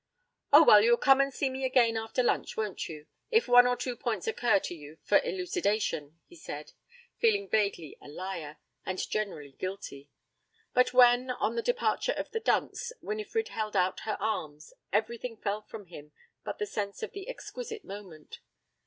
'Oh, 0.51 0.63
well, 0.63 0.81
you'll 0.81 0.97
come 0.97 1.21
and 1.21 1.31
see 1.31 1.47
me 1.47 1.63
again 1.63 1.95
after 1.95 2.23
lunch, 2.23 2.57
won't 2.57 2.89
you, 2.89 3.05
if 3.29 3.47
one 3.47 3.67
or 3.67 3.75
two 3.77 3.95
points 3.95 4.25
occur 4.25 4.57
to 4.57 4.73
you 4.73 4.97
for 5.03 5.19
elucidation,' 5.19 6.19
he 6.25 6.35
said, 6.35 6.71
feeling 7.19 7.47
vaguely 7.47 7.95
a 8.01 8.07
liar, 8.07 8.57
and 8.83 9.07
generally 9.11 9.51
guilty. 9.51 10.09
But 10.73 10.91
when, 10.91 11.29
on 11.29 11.53
the 11.53 11.61
departure 11.61 12.13
of 12.13 12.31
the 12.31 12.39
dunce, 12.39 12.91
Winifred 13.03 13.49
held 13.49 13.75
out 13.75 13.99
her 13.99 14.17
arms, 14.19 14.73
everything 14.91 15.37
fell 15.37 15.61
from 15.61 15.85
him 15.85 16.13
but 16.43 16.57
the 16.57 16.65
sense 16.65 17.03
of 17.03 17.11
the 17.11 17.29
exquisite 17.29 17.85
moment. 17.85 18.39